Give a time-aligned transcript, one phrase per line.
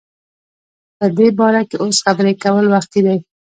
[0.97, 3.17] په دی باره کی اوس خبری کول وختی دی